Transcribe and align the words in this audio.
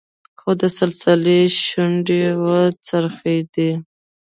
خو 0.39 0.51
د 0.61 0.63
سلسلې 0.77 1.39
شونډې 1.63 2.23
وځړېدې. 2.43 3.71